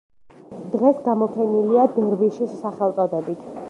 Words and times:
დღეს 0.71 1.03
გამოფენილია 1.09 1.87
„დერვიშის“ 2.01 2.61
სახელწოდებით. 2.67 3.51